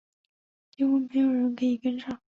[0.71, 2.19] 几乎没有人可以跟上